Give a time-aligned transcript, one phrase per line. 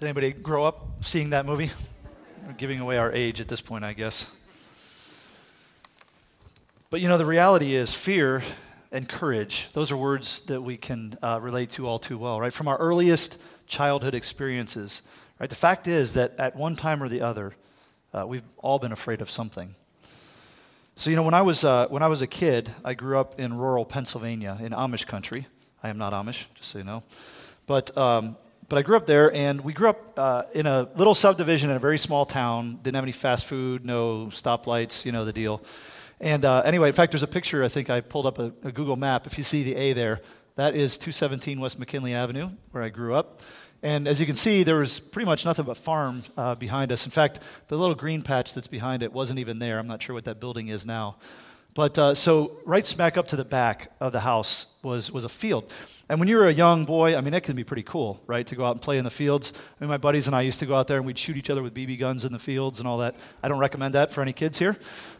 [0.00, 1.70] Did anybody grow up seeing that movie?
[2.46, 4.34] We're giving away our age at this point, I guess.
[6.88, 8.42] But you know, the reality is fear
[8.90, 9.68] and courage.
[9.74, 12.50] Those are words that we can uh, relate to all too well, right?
[12.50, 15.02] From our earliest childhood experiences,
[15.38, 15.50] right?
[15.50, 17.52] The fact is that at one time or the other,
[18.14, 19.74] uh, we've all been afraid of something.
[20.96, 23.38] So, you know, when I, was, uh, when I was a kid, I grew up
[23.38, 25.46] in rural Pennsylvania in Amish country.
[25.82, 27.02] I am not Amish, just so you know.
[27.66, 28.38] But, um,
[28.70, 31.76] but I grew up there, and we grew up uh, in a little subdivision in
[31.76, 32.78] a very small town.
[32.84, 35.60] Didn't have any fast food, no stoplights, you know the deal.
[36.20, 38.70] And uh, anyway, in fact, there's a picture, I think I pulled up a, a
[38.70, 39.26] Google map.
[39.26, 40.20] If you see the A there,
[40.54, 43.40] that is 217 West McKinley Avenue, where I grew up.
[43.82, 47.04] And as you can see, there was pretty much nothing but farm uh, behind us.
[47.04, 49.80] In fact, the little green patch that's behind it wasn't even there.
[49.80, 51.16] I'm not sure what that building is now.
[51.74, 55.28] But uh, so, right smack up to the back of the house was, was a
[55.28, 55.72] field.
[56.08, 58.44] And when you were a young boy, I mean, it can be pretty cool, right,
[58.48, 59.52] to go out and play in the fields.
[59.56, 61.48] I mean, my buddies and I used to go out there and we'd shoot each
[61.48, 63.14] other with BB guns in the fields and all that.
[63.42, 64.76] I don't recommend that for any kids here.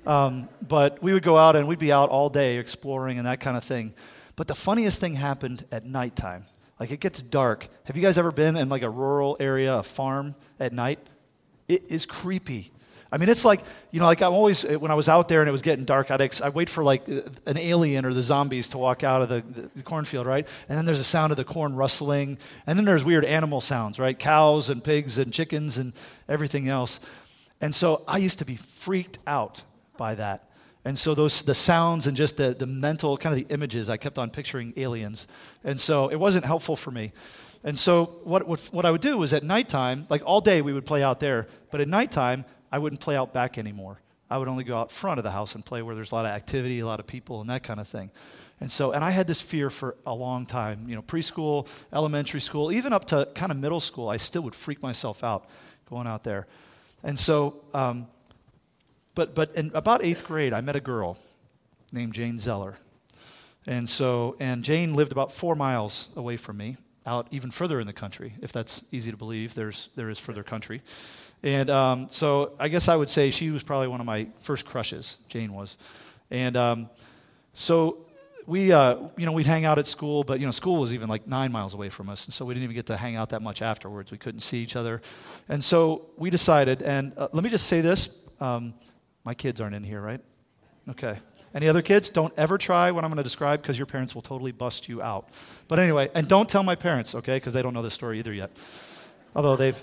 [0.07, 3.39] Um, but we would go out and we'd be out all day exploring and that
[3.39, 3.95] kind of thing.
[4.35, 6.47] But the funniest thing happened at nighttime.
[6.81, 7.69] Like, it gets dark.
[7.85, 10.99] Have you guys ever been in like a rural area, a farm at night?
[11.69, 12.73] It is creepy.
[13.13, 15.41] I mean, it's like, you know, like I'm always, uh, when I was out there
[15.41, 18.23] and it was getting dark, I'd, I'd wait for like uh, an alien or the
[18.23, 20.47] zombies to walk out of the, the, the, cornfield, right?
[20.69, 22.39] And then there's a sound of the corn rustling.
[22.67, 24.17] And then there's weird animal sounds, right?
[24.17, 25.93] Cows and pigs and chickens and
[26.29, 27.01] everything else.
[27.61, 29.65] And so I used to be freaked out
[29.97, 30.49] by that.
[30.85, 33.97] And so those the sounds and just the, the mental kind of the images, I
[33.97, 35.27] kept on picturing aliens.
[35.65, 37.11] And so it wasn't helpful for me.
[37.63, 40.73] And so what, what, what I would do was at nighttime, like all day we
[40.73, 44.01] would play out there, but at nighttime I wouldn't play out back anymore.
[44.31, 46.25] I would only go out front of the house and play where there's a lot
[46.25, 48.11] of activity, a lot of people, and that kind of thing.
[48.61, 50.85] And so, and I had this fear for a long time.
[50.87, 54.55] You know, preschool, elementary school, even up to kind of middle school, I still would
[54.55, 55.49] freak myself out
[55.89, 56.47] going out there.
[57.03, 58.07] And so, um,
[59.15, 61.19] but but in about eighth grade, I met a girl
[61.93, 62.77] named Jane Zeller.
[63.67, 66.77] And so, and Jane lived about four miles away from me,
[67.07, 69.55] out even further in the country, if that's easy to believe.
[69.55, 70.83] There's there is further country.
[71.43, 74.65] And um, so I guess I would say she was probably one of my first
[74.65, 75.79] crushes, Jane was.
[76.31, 76.91] And um,
[77.55, 78.07] so
[78.47, 81.09] we, uh, you know, we'd hang out at school, but, you know, school was even
[81.09, 82.27] like nine miles away from us.
[82.27, 84.11] And so we didn't even get to hang out that much afterwards.
[84.11, 85.01] We couldn't see each other.
[85.49, 88.75] And so we decided, and uh, let me just say this um,
[89.25, 90.21] my kids aren't in here, right?
[90.89, 91.19] Okay.
[91.55, 92.11] Any other kids?
[92.11, 95.03] Don't ever try what I'm going to describe because your parents will totally bust you
[95.03, 95.29] out.
[95.69, 98.33] But anyway, and don't tell my parents, okay, because they don't know the story either
[98.33, 98.51] yet.
[99.35, 99.79] Although they've,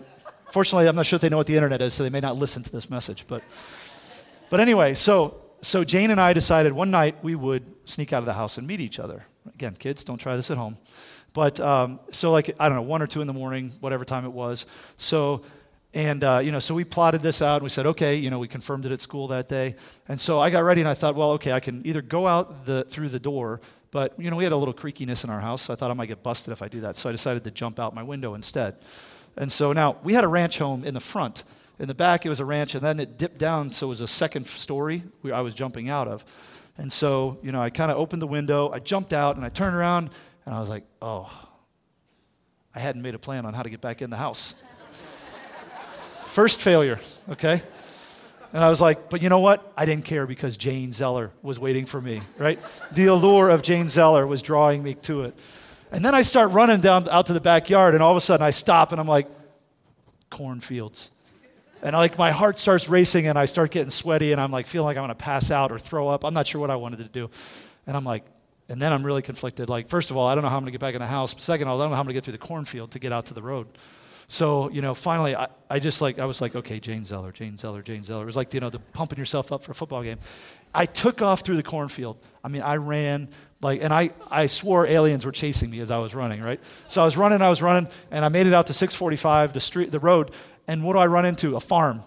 [0.50, 2.38] Fortunately, I'm not sure if they know what the internet is, so they may not
[2.38, 3.26] listen to this message.
[3.28, 3.44] But,
[4.50, 8.26] but anyway, so, so Jane and I decided one night we would sneak out of
[8.26, 9.26] the house and meet each other.
[9.54, 10.78] Again, kids, don't try this at home.
[11.34, 14.26] But um, so, like, I don't know, one or two in the morning, whatever time
[14.26, 14.66] it was.
[14.98, 15.44] So,
[15.94, 18.40] and, uh, you know, so we plotted this out and we said, okay, you know,
[18.40, 19.76] we confirmed it at school that day.
[20.08, 22.66] And so I got ready and I thought, well, okay, I can either go out
[22.66, 25.64] the, through the door, but, you know, we had a little creakiness in our house,
[25.64, 26.96] so I thought I might get busted if I do that.
[26.96, 28.76] So I decided to jump out my window instead.
[29.38, 31.44] And so now we had a ranch home in the front.
[31.80, 34.02] In the back, it was a ranch, and then it dipped down, so it was
[34.02, 36.26] a second story where I was jumping out of.
[36.78, 39.50] And so, you know, I kind of opened the window, I jumped out, and I
[39.50, 40.10] turned around,
[40.46, 41.30] and I was like, oh,
[42.74, 44.56] I hadn't made a plan on how to get back in the house.
[46.30, 46.98] First failure,
[47.30, 47.62] okay?
[48.54, 49.72] And I was like, but you know what?
[49.76, 52.60] I didn't care because Jane Zeller was waiting for me, right?
[52.92, 55.40] The allure of Jane Zeller was drawing me to it.
[55.92, 58.46] And then I start running down out to the backyard, and all of a sudden
[58.46, 59.28] I stop and I'm like,
[60.30, 61.12] cornfields.
[61.84, 64.68] And I, like my heart starts racing and I start getting sweaty and I'm like
[64.68, 66.26] feeling like I'm gonna pass out or throw up.
[66.26, 67.30] I'm not sure what I wanted to do.
[67.86, 68.26] And I'm like,
[68.68, 69.70] and then I'm really conflicted.
[69.70, 71.36] Like, first of all, I don't know how I'm gonna get back in the house.
[71.42, 73.14] Second of all, I don't know how I'm gonna get through the cornfield to get
[73.14, 73.68] out to the road.
[74.28, 77.56] So, you know, finally, I, I just like, I was like, okay, Jane Zeller, Jane
[77.56, 78.24] Zeller, Jane Zeller.
[78.24, 80.20] It was like, you know, the pumping yourself up for a football game.
[80.74, 82.22] I took off through the cornfield.
[82.44, 83.30] I mean, I ran
[83.62, 86.64] like, and I, I swore aliens were chasing me as I was running, right?
[86.88, 89.60] So I was running, I was running, and I made it out to 645, the
[89.60, 90.32] street, the road,
[90.68, 91.56] and what do I run into?
[91.56, 92.02] A farm.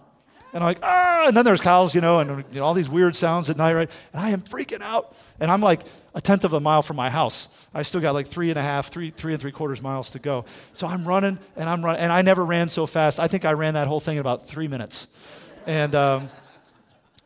[0.53, 2.89] And I'm like, ah, and then there's cows, you know, and you know, all these
[2.89, 3.91] weird sounds at night, right?
[4.11, 5.15] And I am freaking out.
[5.39, 5.81] And I'm like
[6.13, 7.47] a tenth of a mile from my house.
[7.73, 10.19] I still got like three and a half, three, three and three quarters miles to
[10.19, 10.43] go.
[10.73, 13.19] So I'm running and I'm running, and I never ran so fast.
[13.19, 15.07] I think I ran that whole thing in about three minutes.
[15.65, 16.29] And, um,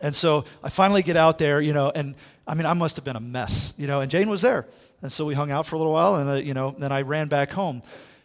[0.05, 2.13] and so I finally get out there, you know, and
[2.45, 4.67] I mean, I must have been a mess, you know, and Jane was there.
[5.01, 7.01] And so we hung out for a little while, and, uh, you know, then I
[7.01, 7.81] ran back home.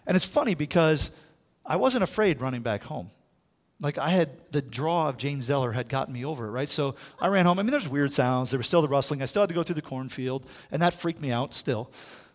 [0.06, 1.10] And it's funny because
[1.64, 3.08] I wasn't afraid running back home.
[3.80, 6.68] Like I had the draw of Jane Zeller had gotten me over it, right?
[6.68, 7.58] So I ran home.
[7.58, 8.50] I mean, there's weird sounds.
[8.50, 9.22] There was still the rustling.
[9.22, 11.90] I still had to go through the cornfield, and that freaked me out still.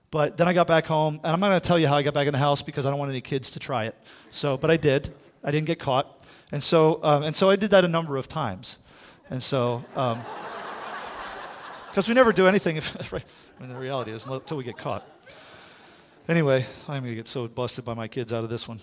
[0.09, 2.01] But then I got back home, and I'm not going to tell you how I
[2.01, 3.95] got back in the house because I don't want any kids to try it.
[4.31, 5.13] So, but I did.
[5.43, 8.27] I didn't get caught, and so um, and so I did that a number of
[8.27, 8.79] times,
[9.29, 10.17] and so because
[11.97, 12.77] um, we never do anything.
[12.77, 13.25] If, right,
[13.57, 15.07] I mean, the reality is until we get caught.
[16.27, 18.79] Anyway, I'm going to get so busted by my kids out of this one.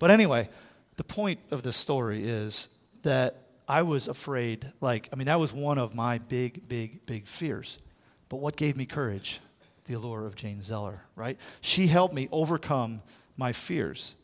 [0.00, 0.48] But anyway,
[0.96, 2.68] the point of this story is
[3.02, 3.36] that
[3.68, 4.72] I was afraid.
[4.80, 7.78] Like, I mean, that was one of my big, big, big fears.
[8.28, 9.40] But what gave me courage?
[9.84, 11.38] The allure of Jane Zeller, right?
[11.60, 13.02] She helped me overcome
[13.36, 14.16] my fears.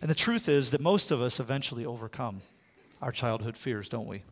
[0.00, 2.40] And the truth is that most of us eventually overcome
[3.02, 4.22] our childhood fears, don't we?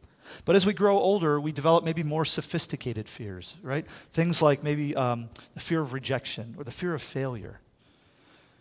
[0.44, 3.86] But as we grow older, we develop maybe more sophisticated fears, right?
[3.86, 7.60] Things like maybe um, the fear of rejection or the fear of failure.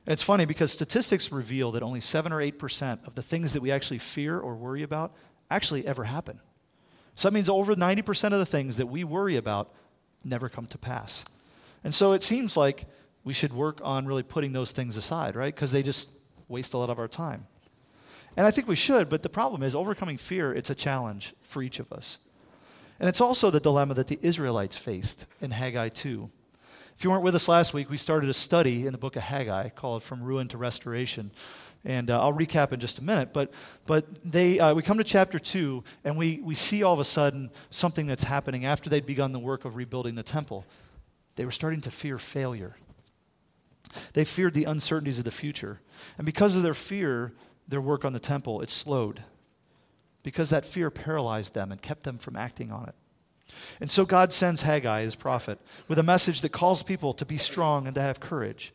[0.06, 3.72] It's funny because statistics reveal that only 7 or 8% of the things that we
[3.72, 5.14] actually fear or worry about
[5.52, 6.40] actually ever happen.
[7.16, 9.74] So that means over 90% of the things that we worry about
[10.24, 11.26] never come to pass.
[11.84, 12.86] And so it seems like
[13.24, 15.54] we should work on really putting those things aside, right?
[15.54, 16.10] Because they just
[16.48, 17.46] waste a lot of our time.
[18.40, 21.62] And I think we should, but the problem is overcoming fear, it's a challenge for
[21.62, 22.20] each of us.
[22.98, 26.30] And it's also the dilemma that the Israelites faced in Haggai 2.
[26.96, 29.24] If you weren't with us last week, we started a study in the book of
[29.24, 31.32] Haggai called From Ruin to Restoration.
[31.84, 33.34] And uh, I'll recap in just a minute.
[33.34, 33.52] But,
[33.86, 37.04] but they, uh, we come to chapter 2, and we, we see all of a
[37.04, 40.66] sudden something that's happening after they'd begun the work of rebuilding the temple.
[41.36, 42.78] They were starting to fear failure.
[44.14, 45.82] They feared the uncertainties of the future.
[46.18, 47.34] And because of their fear,
[47.70, 49.24] their work on the temple, it slowed.
[50.24, 52.96] Because that fear paralyzed them and kept them from acting on it.
[53.80, 57.38] And so God sends Haggai, his prophet, with a message that calls people to be
[57.38, 58.74] strong and to have courage.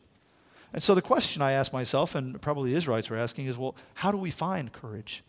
[0.73, 3.75] And so the question I ask myself, and probably the Israelites were asking, is well,
[3.93, 5.23] how do we find courage?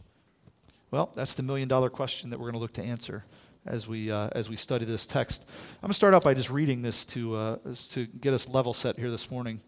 [0.90, 3.24] Well, that's the million dollar question that we're going to look to answer
[3.64, 5.44] as we, uh, as we study this text.
[5.48, 7.56] I'm going to start out by just reading this to, uh,
[7.90, 9.60] to get us level set here this morning.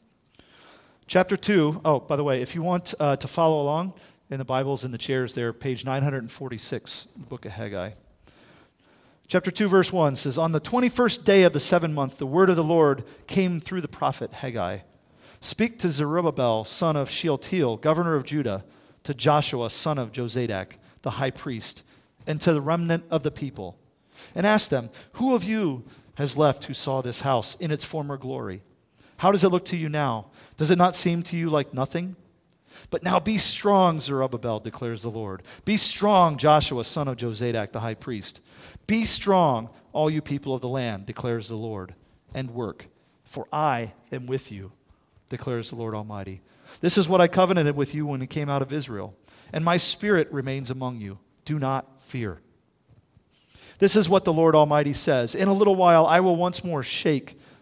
[1.08, 3.94] Chapter 2, oh, by the way, if you want uh, to follow along
[4.28, 7.92] in the Bibles in the chairs there, page 946, the book of Haggai.
[9.26, 12.50] Chapter 2, verse 1 says, On the 21st day of the seventh month, the word
[12.50, 14.80] of the Lord came through the prophet Haggai.
[15.40, 18.66] Speak to Zerubbabel, son of Shealtiel, governor of Judah,
[19.04, 21.84] to Joshua, son of Jozadak, the high priest,
[22.26, 23.78] and to the remnant of the people,
[24.34, 28.18] and ask them, Who of you has left who saw this house in its former
[28.18, 28.60] glory?
[29.18, 30.26] How does it look to you now?
[30.56, 32.16] Does it not seem to you like nothing?
[32.90, 35.42] But now be strong, Zerubbabel, declares the Lord.
[35.64, 38.40] Be strong, Joshua, son of Jozadak, the high priest.
[38.86, 41.94] Be strong, all you people of the land, declares the Lord,
[42.34, 42.86] and work,
[43.24, 44.72] for I am with you
[45.28, 46.40] declares the Lord Almighty.
[46.80, 49.14] This is what I covenanted with you when you came out of Israel,
[49.52, 51.18] and my spirit remains among you.
[51.44, 52.40] Do not fear.
[53.78, 56.82] This is what the Lord Almighty says In a little while, I will once more
[56.82, 57.38] shake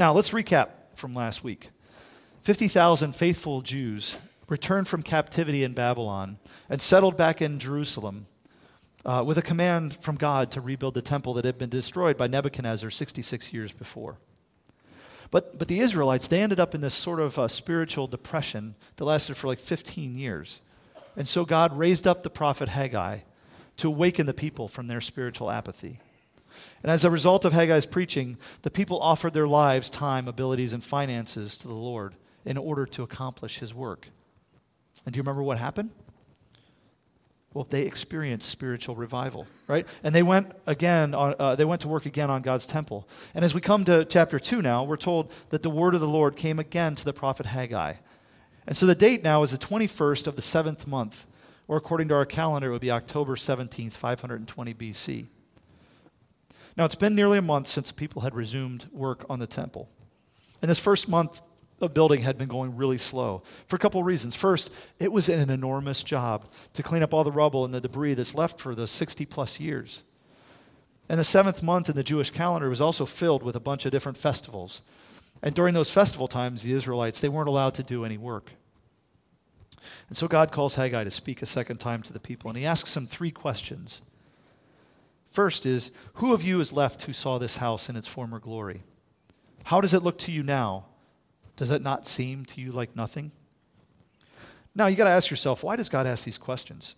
[0.00, 1.68] Now, let's recap from last week
[2.40, 4.16] 50,000 faithful Jews
[4.48, 6.38] returned from captivity in Babylon
[6.70, 8.24] and settled back in Jerusalem.
[9.04, 12.26] Uh, with a command from God to rebuild the temple that had been destroyed by
[12.26, 14.16] Nebuchadnezzar 66 years before.
[15.30, 19.04] But, but the Israelites, they ended up in this sort of uh, spiritual depression that
[19.04, 20.62] lasted for like 15 years.
[21.14, 23.18] And so God raised up the prophet Haggai
[23.78, 26.00] to awaken the people from their spiritual apathy.
[26.82, 30.82] And as a result of Haggai's preaching, the people offered their lives, time, abilities, and
[30.82, 32.14] finances to the Lord
[32.44, 34.08] in order to accomplish his work.
[35.04, 35.90] And do you remember what happened?
[37.52, 39.86] Well, they experienced spiritual revival, right?
[40.04, 43.08] And they went again, on, uh, they went to work again on God's temple.
[43.34, 46.08] And as we come to chapter 2 now, we're told that the word of the
[46.08, 47.94] Lord came again to the prophet Haggai.
[48.68, 51.26] And so the date now is the 21st of the seventh month,
[51.66, 55.26] or according to our calendar, it would be October 17th, 520 BC.
[56.76, 59.88] Now, it's been nearly a month since the people had resumed work on the temple.
[60.62, 61.40] And this first month,
[61.80, 64.36] of building had been going really slow for a couple of reasons.
[64.36, 68.14] First, it was an enormous job to clean up all the rubble and the debris
[68.14, 70.04] that's left for the 60 plus years.
[71.08, 73.92] And the seventh month in the Jewish calendar was also filled with a bunch of
[73.92, 74.82] different festivals.
[75.42, 78.52] And during those festival times, the Israelites, they weren't allowed to do any work.
[80.08, 82.66] And so God calls Haggai to speak a second time to the people, and he
[82.66, 84.02] asks them three questions.
[85.30, 88.82] First is, Who of you is left who saw this house in its former glory?
[89.64, 90.86] How does it look to you now?
[91.56, 93.32] Does it not seem to you like nothing?
[94.74, 96.96] Now, you got to ask yourself why does God ask these questions?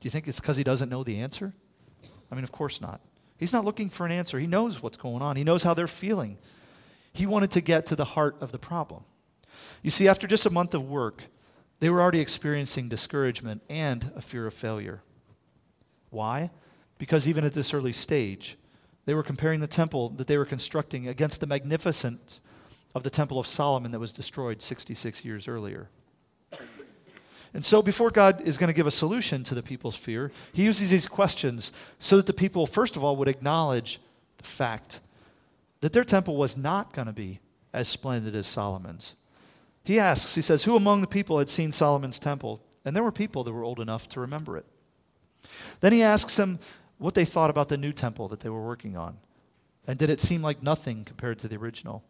[0.00, 1.52] Do you think it's because he doesn't know the answer?
[2.30, 3.00] I mean, of course not.
[3.36, 4.38] He's not looking for an answer.
[4.38, 6.38] He knows what's going on, he knows how they're feeling.
[7.12, 9.04] He wanted to get to the heart of the problem.
[9.82, 11.24] You see, after just a month of work,
[11.78, 15.02] they were already experiencing discouragement and a fear of failure.
[16.10, 16.50] Why?
[16.98, 18.56] Because even at this early stage,
[19.06, 22.40] they were comparing the temple that they were constructing against the magnificence
[22.94, 25.88] of the Temple of Solomon that was destroyed 66 years earlier.
[27.52, 30.64] And so, before God is going to give a solution to the people's fear, he
[30.64, 34.00] uses these questions so that the people, first of all, would acknowledge
[34.38, 35.00] the fact
[35.80, 37.38] that their temple was not going to be
[37.72, 39.14] as splendid as Solomon's.
[39.84, 42.60] He asks, he says, Who among the people had seen Solomon's temple?
[42.84, 44.66] And there were people that were old enough to remember it.
[45.80, 46.58] Then he asks them
[47.04, 49.18] what they thought about the new temple that they were working on.
[49.86, 52.02] And did it seem like nothing compared to the original?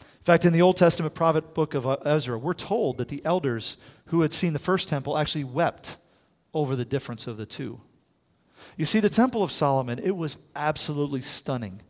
[0.00, 3.22] In fact, in the Old Testament prophet book of uh, Ezra, we're told that the
[3.24, 5.96] elders who had seen the first temple actually wept
[6.52, 7.80] over the difference of the two.
[8.76, 11.80] You see, the Temple of Solomon, it was absolutely stunning.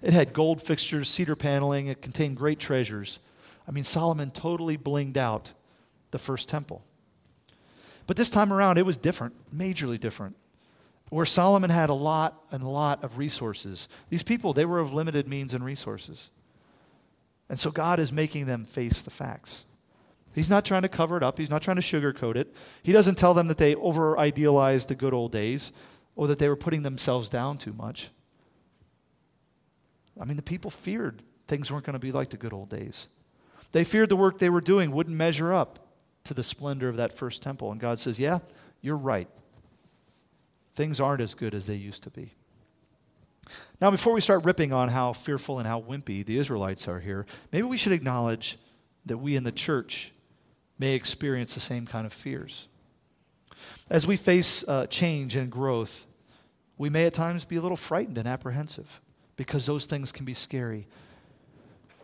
[0.00, 3.18] It had gold fixtures, cedar paneling, it contained great treasures.
[3.68, 5.52] I mean, Solomon totally blinged out
[6.12, 6.82] the first temple.
[8.06, 10.36] But this time around, it was different, majorly different.
[11.14, 13.88] Where Solomon had a lot and a lot of resources.
[14.08, 16.28] These people, they were of limited means and resources.
[17.48, 19.64] And so God is making them face the facts.
[20.34, 22.52] He's not trying to cover it up, He's not trying to sugarcoat it.
[22.82, 25.70] He doesn't tell them that they over idealized the good old days
[26.16, 28.10] or that they were putting themselves down too much.
[30.20, 33.06] I mean, the people feared things weren't going to be like the good old days.
[33.70, 35.78] They feared the work they were doing wouldn't measure up
[36.24, 37.70] to the splendor of that first temple.
[37.70, 38.40] And God says, Yeah,
[38.80, 39.28] you're right.
[40.74, 42.32] Things aren't as good as they used to be.
[43.80, 47.26] Now, before we start ripping on how fearful and how wimpy the Israelites are here,
[47.52, 48.58] maybe we should acknowledge
[49.06, 50.12] that we in the church
[50.78, 52.68] may experience the same kind of fears.
[53.90, 56.06] As we face uh, change and growth,
[56.78, 59.00] we may at times be a little frightened and apprehensive
[59.36, 60.86] because those things can be scary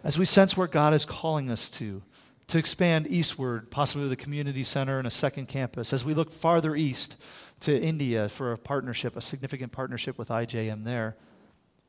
[0.02, 2.02] as we sense where God is calling us to,
[2.48, 6.74] to expand eastward, possibly the community center and a second campus, as we look farther
[6.74, 7.16] east
[7.60, 11.16] to India for a partnership, a significant partnership with IJM there,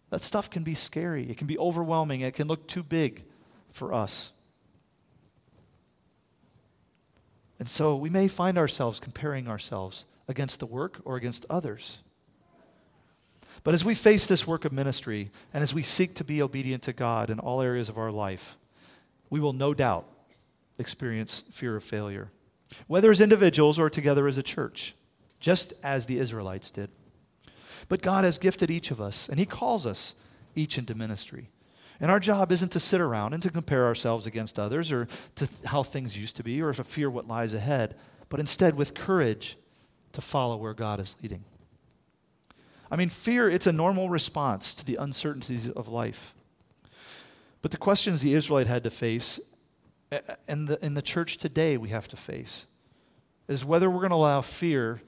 [0.09, 1.29] that stuff can be scary.
[1.29, 2.21] It can be overwhelming.
[2.21, 3.23] It can look too big
[3.69, 4.33] for us.
[7.59, 12.01] And so we may find ourselves comparing ourselves against the work or against others.
[13.63, 16.83] But as we face this work of ministry and as we seek to be obedient
[16.83, 18.57] to God in all areas of our life,
[19.29, 20.07] we will no doubt
[20.79, 22.31] experience fear of failure,
[22.87, 24.95] whether as individuals or together as a church,
[25.41, 26.89] just as the Israelites did.
[27.89, 30.15] But God has gifted each of us, and He calls us
[30.55, 31.49] each into ministry.
[31.99, 35.49] And our job isn't to sit around and to compare ourselves against others or to
[35.65, 37.95] how things used to be or to fear what lies ahead,
[38.29, 39.57] but instead with courage
[40.13, 41.43] to follow where God is leading.
[42.89, 46.33] I mean, fear, it's a normal response to the uncertainties of life.
[47.61, 49.39] But the questions the Israelite had to face,
[50.47, 52.65] and the, in the church today we have to face,
[53.47, 55.01] is whether we're going to allow fear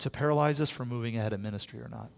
[0.00, 2.10] to paralyze us from moving ahead in ministry or not.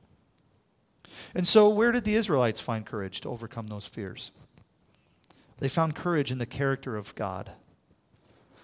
[1.35, 4.33] And so, where did the Israelites find courage to overcome those fears?
[5.59, 7.53] They found courage in the character of God.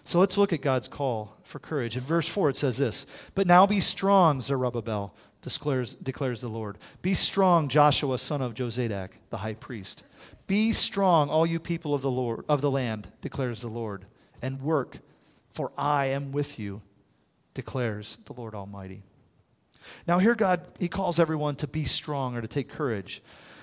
[0.05, 1.95] So let's look at God's call for courage.
[1.95, 6.79] In verse 4, it says this But now be strong, Zerubbabel, declares, declares the Lord.
[7.03, 10.05] Be strong, Joshua, son of Jozadak, the high priest.
[10.47, 14.07] Be strong, all you people of the, Lord, of the land, declares the Lord,
[14.41, 14.99] and work,
[15.51, 16.81] for I am with you,
[17.59, 19.03] declares the Lord Almighty.
[20.07, 23.21] Now, here God, He calls everyone to be strong or to take courage.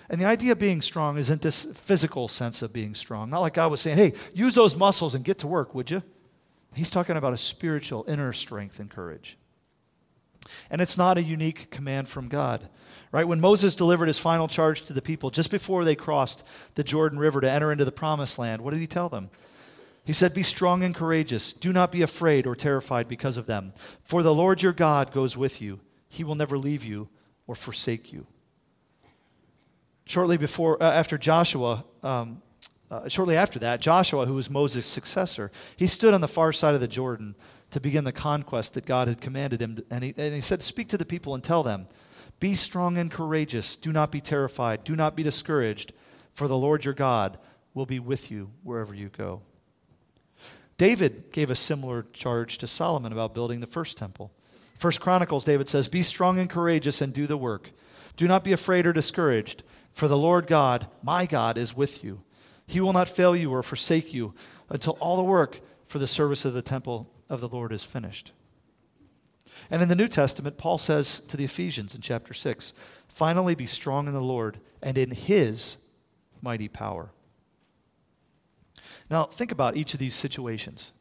[0.09, 3.29] And the idea of being strong isn't this physical sense of being strong.
[3.29, 6.03] Not like God was saying, hey, use those muscles and get to work, would you?
[6.73, 9.37] He's talking about a spiritual inner strength and courage.
[10.69, 12.67] And it's not a unique command from God.
[13.13, 13.27] Right?
[13.27, 17.17] When Moses delivered his final charge to the people just before they crossed the Jordan
[17.17, 19.29] River to enter into the promised land, what did he tell them?
[20.05, 21.51] He said, Be strong and courageous.
[21.51, 23.73] Do not be afraid or terrified because of them.
[24.03, 25.79] For the Lord your God goes with you.
[26.07, 27.09] He will never leave you
[27.47, 28.27] or forsake you.
[30.05, 32.43] Shortly before, uh, after Joshua, um,
[32.91, 36.75] uh, shortly after that, Joshua, who was Moses' successor, he stood on the far side
[36.75, 37.35] of the Jordan
[37.71, 39.83] to begin the conquest that God had commanded him.
[39.89, 41.87] And he, and he said, Speak to the people and tell them,
[42.39, 43.75] Be strong and courageous.
[43.75, 44.83] Do not be terrified.
[44.83, 45.93] Do not be discouraged,
[46.31, 47.39] for the Lord your God
[47.73, 49.41] will be with you wherever you go.
[50.77, 54.31] David gave a similar charge to Solomon about building the first temple.
[54.77, 57.71] First Chronicles, David says, Be strong and courageous and do the work.
[58.17, 62.21] Do not be afraid or discouraged, for the Lord God, my God, is with you.
[62.67, 64.33] He will not fail you or forsake you
[64.69, 68.31] until all the work for the service of the temple of the Lord is finished.
[69.69, 72.73] And in the New Testament, Paul says to the Ephesians in chapter 6
[73.07, 75.77] finally be strong in the Lord and in his
[76.41, 77.11] mighty power.
[79.09, 80.91] Now, think about each of these situations.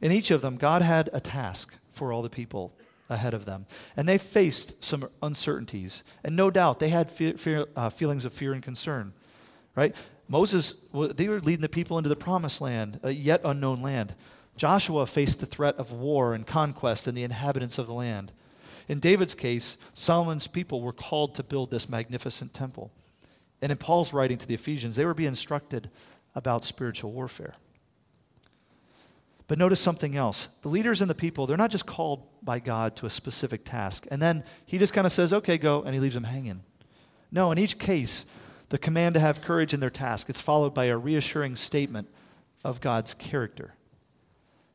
[0.00, 2.74] In each of them, God had a task for all the people
[3.08, 3.66] ahead of them.
[3.96, 6.04] And they faced some uncertainties.
[6.24, 9.12] And no doubt they had fear, fear, uh, feelings of fear and concern,
[9.74, 9.94] right?
[10.28, 14.14] Moses, they were leading the people into the promised land, a yet unknown land.
[14.56, 18.32] Joshua faced the threat of war and conquest and the inhabitants of the land.
[18.88, 22.90] In David's case, Solomon's people were called to build this magnificent temple.
[23.62, 25.90] And in Paul's writing to the Ephesians, they were being instructed
[26.36, 27.54] about spiritual warfare.
[29.48, 30.48] But notice something else.
[30.62, 34.06] The leaders and the people, they're not just called by God to a specific task.
[34.10, 36.62] And then he just kind of says, okay, go, and he leaves them hanging.
[37.32, 38.26] No, in each case,
[38.68, 42.08] the command to have courage in their task, is followed by a reassuring statement
[42.64, 43.74] of God's character.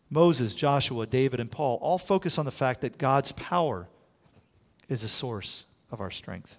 [0.09, 3.87] Moses, Joshua, David, and Paul all focus on the fact that God's power
[4.89, 6.57] is a source of our strength.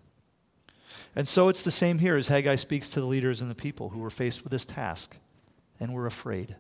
[1.15, 3.91] And so it's the same here as Haggai speaks to the leaders and the people
[3.91, 5.19] who were faced with this task
[5.79, 6.57] and were afraid.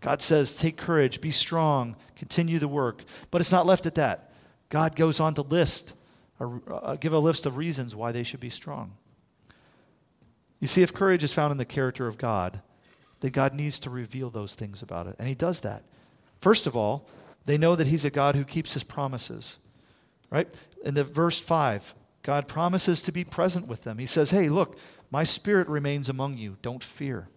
[0.00, 3.04] God says, Take courage, be strong, continue the work.
[3.30, 4.32] But it's not left at that.
[4.68, 5.94] God goes on to list,
[6.38, 8.92] or, uh, give a list of reasons why they should be strong.
[10.60, 12.60] You see, if courage is found in the character of God,
[13.20, 15.16] then God needs to reveal those things about it.
[15.18, 15.84] And He does that.
[16.40, 17.08] First of all,
[17.46, 19.58] they know that He's a God who keeps His promises.
[20.30, 20.48] Right?
[20.84, 21.94] In the verse 5,
[22.24, 23.98] God promises to be present with them.
[23.98, 24.78] He says, Hey, look,
[25.10, 26.56] my spirit remains among you.
[26.62, 27.28] Don't fear.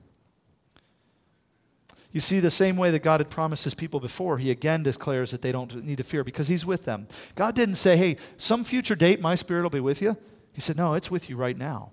[2.13, 5.29] You see, the same way that God had promised his people before, he again declares
[5.31, 7.07] that they don't need to fear because he's with them.
[7.35, 10.17] God didn't say, hey, some future date my spirit will be with you.
[10.53, 11.91] He said, no, it's with you right now.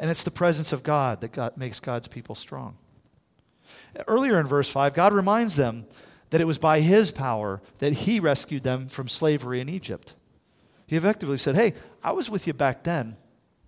[0.00, 2.78] And it's the presence of God that God makes God's people strong.
[4.08, 5.86] Earlier in verse 5, God reminds them
[6.30, 10.14] that it was by his power that he rescued them from slavery in Egypt.
[10.92, 11.72] He effectively said, Hey,
[12.04, 13.16] I was with you back then,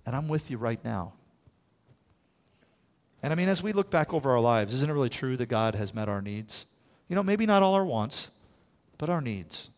[0.04, 1.14] and I'm with you right now.
[3.22, 5.46] And I mean, as we look back over our lives, isn't it really true that
[5.46, 6.66] God has met our needs?
[7.08, 8.30] You know, maybe not all our wants,
[8.98, 9.70] but our needs.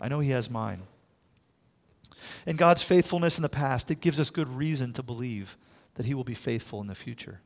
[0.00, 0.80] I know He has mine.
[2.46, 5.58] And God's faithfulness in the past, it gives us good reason to believe
[5.96, 7.42] that He will be faithful in the future.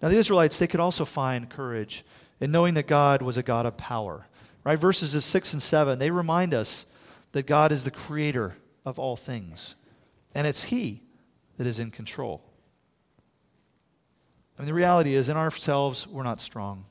[0.00, 2.04] Now, the Israelites, they could also find courage
[2.38, 4.28] in knowing that God was a God of power.
[4.62, 4.78] Right?
[4.78, 6.86] Verses 6 and 7, they remind us
[7.36, 9.76] that God is the creator of all things,
[10.34, 11.02] and it's He
[11.58, 12.42] that is in control.
[14.56, 16.86] I mean, the reality is, in ourselves, we're not strong.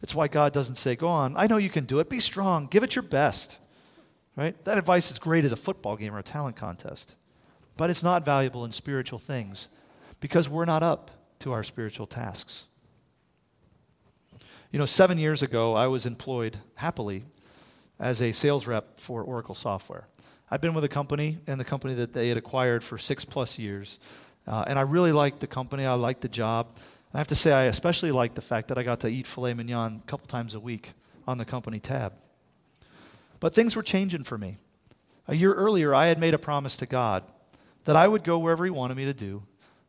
[0.00, 2.08] That's why God doesn't say, Go on, I know you can do it.
[2.08, 2.68] Be strong.
[2.68, 3.58] Give it your best.
[4.36, 4.64] Right?
[4.64, 7.16] That advice is great as a football game or a talent contest,
[7.76, 9.68] but it's not valuable in spiritual things
[10.20, 12.68] because we're not up to our spiritual tasks.
[14.70, 17.24] You know, seven years ago, I was employed happily
[18.00, 20.08] as a sales rep for Oracle Software.
[20.50, 23.58] I've been with a company and the company that they had acquired for six plus
[23.58, 24.00] years.
[24.46, 25.84] Uh, and I really liked the company.
[25.84, 26.74] I liked the job.
[27.12, 29.54] I have to say, I especially liked the fact that I got to eat filet
[29.54, 30.92] mignon a couple times a week
[31.28, 32.14] on the company tab.
[33.38, 34.56] But things were changing for me.
[35.28, 37.22] A year earlier, I had made a promise to God
[37.84, 39.42] that I would go wherever He wanted me to do,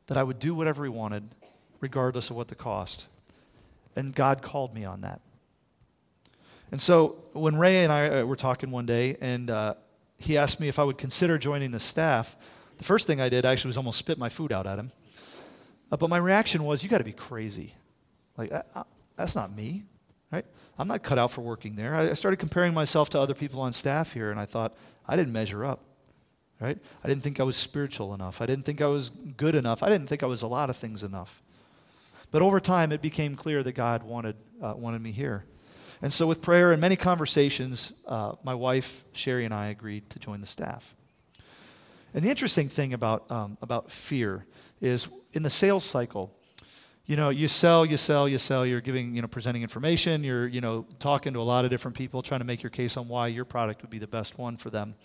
[0.08, 1.24] that I would do whatever He wanted,
[1.80, 3.08] regardless of what the cost.
[3.96, 5.22] And God called me on that.
[6.72, 9.76] And so when Ray and I uh, were talking one day, and uh,
[10.18, 12.38] he asked me if I would consider joining the staff,
[12.78, 14.92] the first thing I did actually was almost spit my food out at him.
[15.92, 17.74] Uh, but my reaction was, you got to be crazy.
[18.38, 18.84] Like, I, I,
[19.18, 19.84] that's not me,
[20.32, 20.46] right?
[20.80, 21.94] I'm not cut out for working there.
[21.94, 24.74] I, I started comparing myself to other people on staff here, and I thought,
[25.06, 25.82] I didn't measure up,
[26.62, 26.78] right?
[27.04, 28.42] I didn't think I was spiritual enough.
[28.42, 29.84] I didn't think I was good enough.
[29.84, 31.44] I didn't think I was a lot of things enough.
[32.32, 35.44] But over time, it became clear that God wanted, uh, wanted me here.
[36.02, 40.20] And so, with prayer and many conversations, uh, my wife, Sherry, and I agreed to
[40.20, 40.96] join the staff.
[42.14, 44.46] And the interesting thing about, um, about fear
[44.82, 46.36] is in the sales cycle,
[47.06, 50.48] you know, you sell, you sell, you sell, you're giving, you know, presenting information, you're,
[50.48, 53.08] you know, talking to a lot of different people, trying to make your case on
[53.08, 54.96] why your product would be the best one for them.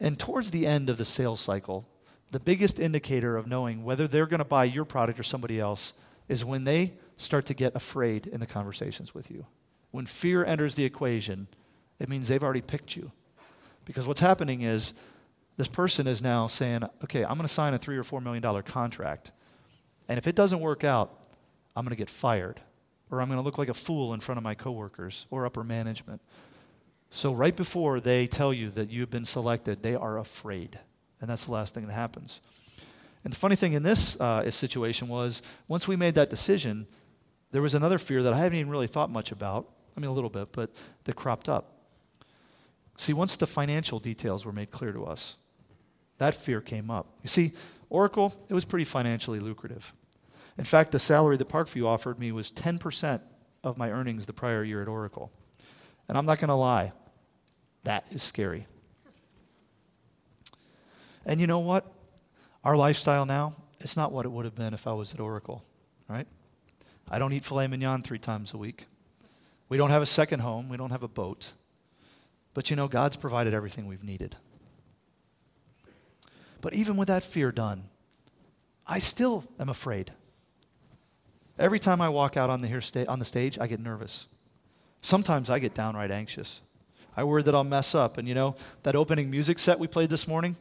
[0.00, 1.86] And towards the end of the sales cycle,
[2.30, 5.94] the biggest indicator of knowing whether they're going to buy your product or somebody else
[6.28, 9.46] is when they start to get afraid in the conversations with you.
[9.90, 11.48] When fear enters the equation,
[11.98, 13.12] it means they've already picked you.
[13.84, 14.94] Because what's happening is
[15.56, 18.42] this person is now saying, okay, I'm going to sign a three or four million
[18.42, 19.32] dollar contract.
[20.08, 21.26] And if it doesn't work out,
[21.74, 22.60] I'm going to get fired.
[23.10, 25.64] Or I'm going to look like a fool in front of my coworkers or upper
[25.64, 26.20] management.
[27.10, 30.78] So, right before they tell you that you've been selected, they are afraid.
[31.20, 32.42] And that's the last thing that happens.
[33.24, 36.86] And the funny thing in this uh, situation was, once we made that decision,
[37.50, 39.68] there was another fear that I haven't even really thought much about.
[39.98, 40.70] I mean, a little bit, but
[41.04, 41.72] that cropped up.
[42.96, 45.34] See, once the financial details were made clear to us,
[46.18, 47.08] that fear came up.
[47.24, 47.52] You see,
[47.90, 49.92] Oracle, it was pretty financially lucrative.
[50.56, 53.20] In fact, the salary that Parkview offered me was 10%
[53.64, 55.32] of my earnings the prior year at Oracle.
[56.08, 56.92] And I'm not going to lie,
[57.82, 58.68] that is scary.
[61.26, 61.92] And you know what?
[62.62, 65.64] Our lifestyle now, it's not what it would have been if I was at Oracle,
[66.08, 66.28] right?
[67.10, 68.86] I don't eat filet mignon three times a week.
[69.68, 70.68] We don't have a second home.
[70.68, 71.52] We don't have a boat.
[72.54, 74.36] But you know, God's provided everything we've needed.
[76.60, 77.84] But even with that fear done,
[78.86, 80.12] I still am afraid.
[81.58, 84.26] Every time I walk out on the, here sta- on the stage, I get nervous.
[85.00, 86.62] Sometimes I get downright anxious.
[87.16, 88.16] I worry that I'll mess up.
[88.16, 90.56] And you know, that opening music set we played this morning,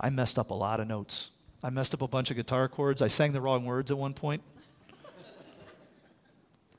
[0.00, 1.30] I messed up a lot of notes.
[1.62, 3.02] I messed up a bunch of guitar chords.
[3.02, 4.42] I sang the wrong words at one point.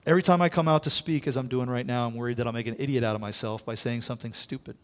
[0.05, 2.47] Every time I come out to speak, as I'm doing right now, I'm worried that
[2.47, 4.77] I'll make an idiot out of myself by saying something stupid.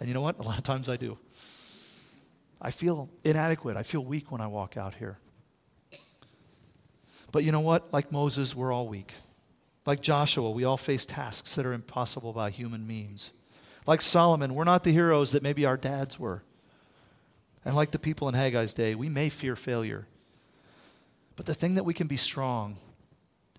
[0.00, 0.38] And you know what?
[0.38, 1.16] A lot of times I do.
[2.60, 3.76] I feel inadequate.
[3.76, 5.18] I feel weak when I walk out here.
[7.30, 7.92] But you know what?
[7.92, 9.12] Like Moses, we're all weak.
[9.86, 13.32] Like Joshua, we all face tasks that are impossible by human means.
[13.86, 16.42] Like Solomon, we're not the heroes that maybe our dads were.
[17.64, 20.06] And like the people in Haggai's day, we may fear failure.
[21.36, 22.76] But the thing that we can be strong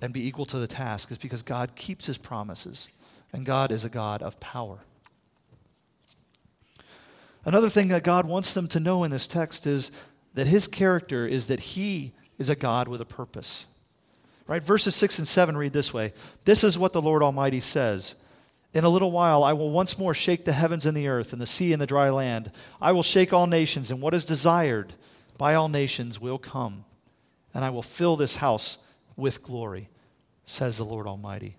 [0.02, 2.90] and be equal to the task is because God keeps his promises,
[3.32, 4.80] and God is a God of power.
[7.46, 9.92] Another thing that God wants them to know in this text is
[10.34, 13.68] that his character is that he is a God with a purpose.
[14.48, 14.64] Right?
[14.64, 18.16] Verses 6 and 7 read this way This is what the Lord Almighty says.
[18.74, 21.42] In a little while, I will once more shake the heavens and the earth, and
[21.42, 22.52] the sea and the dry land.
[22.82, 24.94] I will shake all nations, and what is desired
[25.38, 26.84] by all nations will come.
[27.54, 28.78] And I will fill this house
[29.16, 29.90] with glory,
[30.46, 31.56] says the Lord Almighty.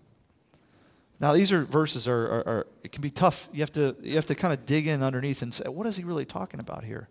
[1.18, 3.48] Now, these are verses are, are, are, it can be tough.
[3.52, 5.96] You have to you have to kind of dig in underneath and say, what is
[5.96, 7.08] he really talking about here?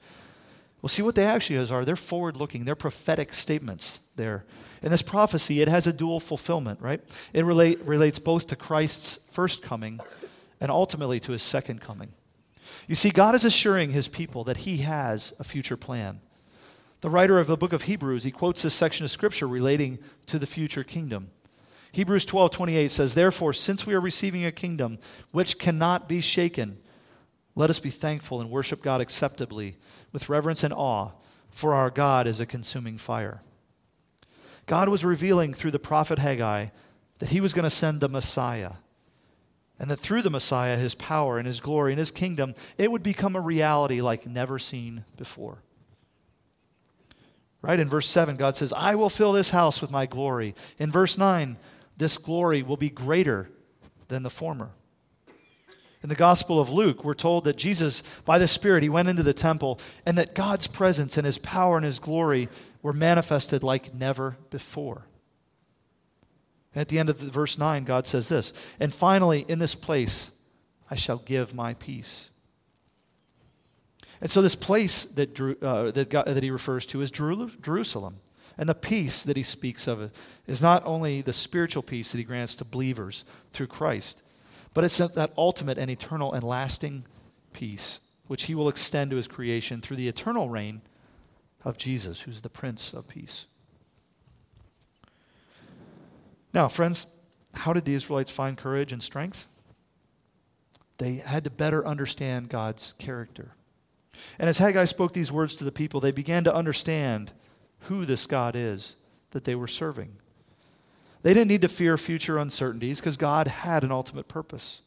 [0.81, 4.45] Well, see what they actually is are they're forward-looking, they're prophetic statements there.
[4.83, 7.01] In this prophecy, it has a dual fulfillment, right?
[7.33, 9.99] It relate, relates both to Christ's first coming
[10.61, 12.09] and ultimately to his second coming.
[12.87, 16.21] You see, God is assuring his people that he has a future plan.
[17.01, 20.39] The writer of the book of Hebrews, he quotes this section of scripture relating to
[20.39, 21.29] the future kingdom.
[21.91, 24.99] Hebrews 12, 28 says, Therefore, since we are receiving a kingdom
[25.31, 26.77] which cannot be shaken,
[27.55, 29.77] let us be thankful and worship God acceptably
[30.11, 31.11] with reverence and awe,
[31.49, 33.41] for our God is a consuming fire.
[34.65, 36.67] God was revealing through the prophet Haggai
[37.19, 38.73] that he was going to send the Messiah.
[39.79, 43.03] And that through the Messiah, his power and his glory and his kingdom, it would
[43.03, 45.59] become a reality like never seen before.
[47.65, 47.79] Right?
[47.79, 50.53] In verse 7, God says, I will fill this house with my glory.
[50.77, 51.57] In verse 9,
[51.97, 53.49] this glory will be greater
[54.07, 54.69] than the former.
[56.03, 59.23] In the Gospel of Luke, we're told that Jesus, by the Spirit, he went into
[59.23, 62.49] the temple and that God's presence and his power and his glory
[62.83, 65.07] were manifested like never before.
[66.75, 70.31] At the end of the, verse 9, God says this And finally, in this place,
[70.91, 72.29] I shall give my peace.
[74.21, 78.17] And so, this place that, Drew, uh, that, God, that he refers to is Jerusalem.
[78.57, 80.11] And the peace that he speaks of
[80.47, 84.23] is not only the spiritual peace that he grants to believers through Christ,
[84.73, 87.05] but it's that ultimate and eternal and lasting
[87.51, 90.81] peace, which he will extend to his creation through the eternal reign
[91.63, 93.47] of Jesus, who's the Prince of Peace.
[96.53, 97.07] Now, friends,
[97.53, 99.47] how did the Israelites find courage and strength?
[100.97, 103.55] They had to better understand God's character.
[104.39, 107.31] And as Haggai spoke these words to the people, they began to understand
[107.81, 108.95] who this God is
[109.31, 110.17] that they were serving.
[111.21, 114.81] They didn't need to fear future uncertainties because God had an ultimate purpose.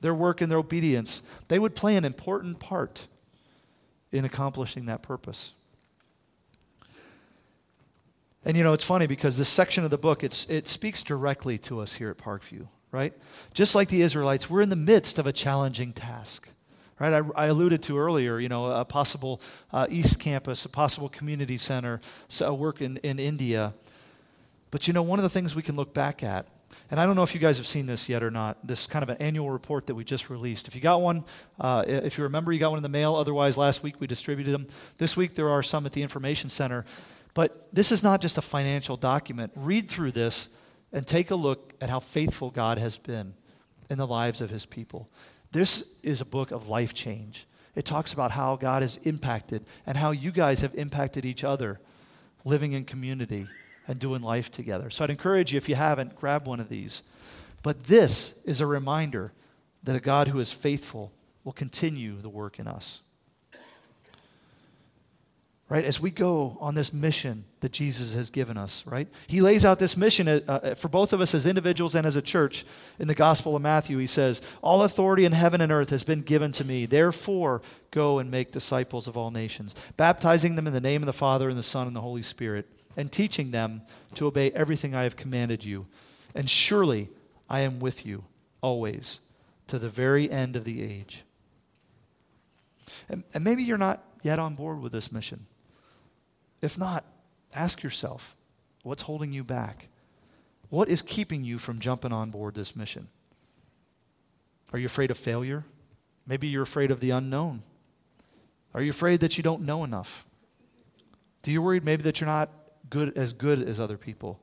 [0.00, 3.06] Their work and their obedience, they would play an important part
[4.10, 5.54] in accomplishing that purpose.
[8.44, 11.58] And you know, it's funny because this section of the book, it's, it speaks directly
[11.58, 13.14] to us here at Parkview, right?
[13.54, 16.50] Just like the Israelites, we're in the midst of a challenging task.
[17.02, 19.40] Right, I, I, alluded to earlier, you know, a possible
[19.72, 23.74] uh, East Campus, a possible community center, so work in, in India.
[24.70, 26.46] But you know, one of the things we can look back at,
[26.92, 29.02] and I don't know if you guys have seen this yet or not, this kind
[29.02, 30.68] of an annual report that we just released.
[30.68, 31.24] If you got one,
[31.58, 33.16] uh, if you remember, you got one in the mail.
[33.16, 34.66] Otherwise, last week we distributed them.
[34.98, 36.84] This week there are some at the Information Center.
[37.34, 39.50] But this is not just a financial document.
[39.56, 40.50] Read through this
[40.92, 43.34] and take a look at how faithful God has been
[43.90, 45.08] in the lives of his people.
[45.52, 47.46] This is a book of life change.
[47.74, 51.80] it talks about how God has impacted and how you guys have impacted each other
[52.44, 53.46] living in community
[53.86, 54.90] and doing life together.
[54.90, 57.02] So I'd encourage you, if you haven't, grab one of these.
[57.62, 59.32] But this is a reminder
[59.84, 61.12] that a God who is faithful
[61.44, 63.02] will continue the work in us.
[65.72, 65.86] Right?
[65.86, 69.08] As we go on this mission that Jesus has given us, right?
[69.26, 72.14] He lays out this mission uh, uh, for both of us as individuals and as
[72.14, 72.66] a church.
[72.98, 76.20] In the Gospel of Matthew, he says, All authority in heaven and earth has been
[76.20, 76.84] given to me.
[76.84, 81.12] Therefore, go and make disciples of all nations, baptizing them in the name of the
[81.14, 83.80] Father and the Son and the Holy Spirit, and teaching them
[84.16, 85.86] to obey everything I have commanded you.
[86.34, 87.08] And surely
[87.48, 88.24] I am with you
[88.60, 89.20] always
[89.68, 91.24] to the very end of the age.
[93.08, 95.46] And, and maybe you're not yet on board with this mission.
[96.62, 97.04] If not,
[97.52, 98.36] ask yourself
[98.84, 99.88] what's holding you back?
[100.70, 103.08] What is keeping you from jumping on board this mission?
[104.72, 105.64] Are you afraid of failure?
[106.26, 107.62] Maybe you're afraid of the unknown.
[108.72, 110.24] Are you afraid that you don't know enough?
[111.42, 112.48] Do you worried maybe that you're not
[112.88, 114.40] good as good as other people?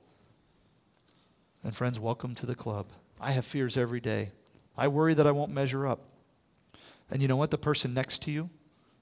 [1.63, 2.87] And friends, welcome to the club.
[3.19, 4.31] I have fears every day.
[4.77, 6.01] I worry that I won't measure up.
[7.09, 7.49] And you know what?
[7.49, 8.49] The person next to you,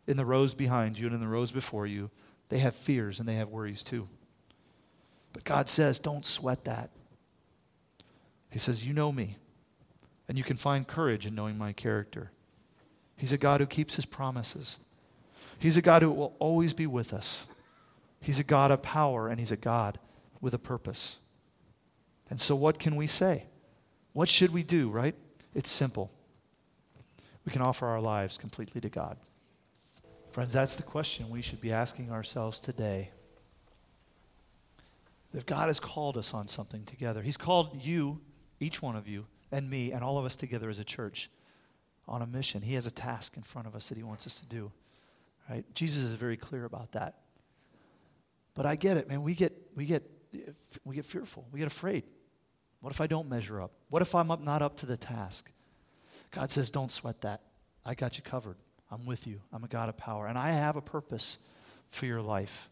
[0.06, 2.10] in the rows behind you, and in the rows before you,
[2.50, 4.08] they have fears and they have worries too.
[5.34, 6.90] But God says, don't sweat that.
[8.50, 9.38] He says, You know me,
[10.28, 12.32] and you can find courage in knowing my character.
[13.16, 14.80] He's a God who keeps his promises.
[15.60, 17.46] He's a God who will always be with us.
[18.22, 20.00] He's a God of power, and he's a God
[20.40, 21.20] with a purpose.
[22.30, 23.46] And so, what can we say?
[24.14, 25.16] What should we do, right?
[25.54, 26.12] It's simple.
[27.46, 29.18] We can offer our lives completely to God.
[30.38, 33.10] Friends, that's the question we should be asking ourselves today.
[35.34, 38.22] If God has called us on something together, He's called you,
[38.60, 41.32] each one of you, and me, and all of us together as a church
[42.08, 42.62] on a mission.
[42.62, 44.72] He has a task in front of us that He wants us to do.
[45.50, 45.66] Right?
[45.74, 47.16] Jesus is very clear about that.
[48.54, 49.24] But I get it, man.
[49.24, 50.04] We get, we get,
[50.86, 51.48] we get fearful.
[51.52, 52.04] We get afraid.
[52.82, 53.72] What if I don't measure up?
[53.90, 55.52] What if I'm up, not up to the task?
[56.30, 57.42] God says, don't sweat that.
[57.84, 58.58] I got you covered.
[58.92, 59.42] I'm with you.
[59.52, 60.28] I'm a God of power.
[60.28, 61.38] And I have a purpose
[61.90, 62.70] for your life.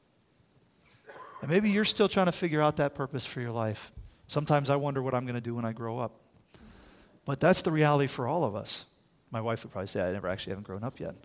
[1.41, 3.91] And maybe you're still trying to figure out that purpose for your life.
[4.27, 6.19] Sometimes I wonder what I'm going to do when I grow up.
[7.25, 8.85] But that's the reality for all of us.
[9.31, 11.15] My wife would probably say, I never actually haven't grown up yet.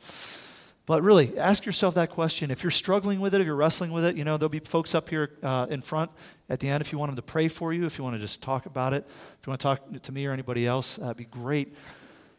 [0.87, 2.51] But really, ask yourself that question.
[2.51, 4.95] If you're struggling with it, if you're wrestling with it, you know, there'll be folks
[4.95, 6.11] up here uh, in front
[6.49, 8.21] at the end if you want them to pray for you, if you want to
[8.21, 9.05] just talk about it.
[9.07, 11.77] If you want to talk to me or anybody else, that'd be great.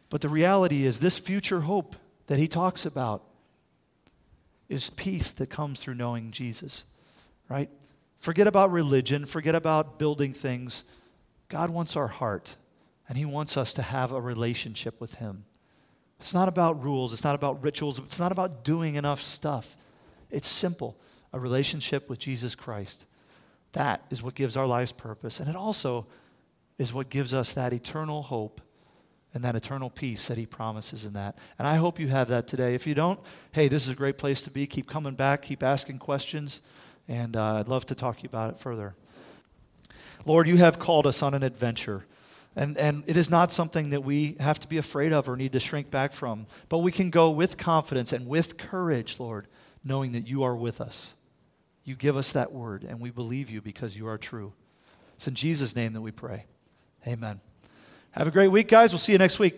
[0.09, 1.95] But the reality is, this future hope
[2.31, 3.23] that he talks about
[4.69, 6.85] is peace that comes through knowing Jesus,
[7.49, 7.69] right?
[8.19, 10.85] Forget about religion, forget about building things.
[11.49, 12.55] God wants our heart,
[13.09, 15.43] and he wants us to have a relationship with him.
[16.21, 19.75] It's not about rules, it's not about rituals, it's not about doing enough stuff.
[20.29, 20.95] It's simple
[21.33, 23.07] a relationship with Jesus Christ.
[23.73, 26.07] That is what gives our lives purpose, and it also
[26.77, 28.61] is what gives us that eternal hope
[29.33, 31.37] and that eternal peace that he promises in that.
[31.57, 32.75] And I hope you have that today.
[32.75, 33.19] If you don't,
[33.53, 34.67] hey, this is a great place to be.
[34.67, 36.61] Keep coming back, keep asking questions,
[37.07, 38.95] and uh, I'd love to talk to you about it further.
[40.25, 42.05] Lord, you have called us on an adventure.
[42.55, 45.53] And, and it is not something that we have to be afraid of or need
[45.53, 46.47] to shrink back from.
[46.67, 49.47] But we can go with confidence and with courage, Lord,
[49.83, 51.15] knowing that you are with us.
[51.83, 54.53] You give us that word, and we believe you because you are true.
[55.15, 56.45] It's in Jesus' name that we pray.
[57.07, 57.39] Amen.
[58.12, 58.91] Have a great week, guys.
[58.91, 59.56] We'll see you next week.